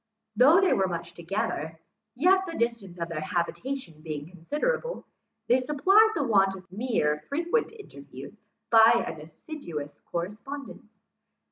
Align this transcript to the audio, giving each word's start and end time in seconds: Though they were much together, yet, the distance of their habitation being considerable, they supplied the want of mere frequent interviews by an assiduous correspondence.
Though 0.35 0.59
they 0.59 0.73
were 0.73 0.87
much 0.87 1.13
together, 1.13 1.79
yet, 2.15 2.47
the 2.47 2.57
distance 2.57 2.97
of 2.97 3.07
their 3.09 3.19
habitation 3.21 4.01
being 4.01 4.27
considerable, 4.27 5.05
they 5.47 5.59
supplied 5.59 6.09
the 6.15 6.23
want 6.23 6.55
of 6.55 6.65
mere 6.71 7.19
frequent 7.29 7.71
interviews 7.71 8.39
by 8.71 9.03
an 9.05 9.21
assiduous 9.21 9.99
correspondence. 10.11 11.03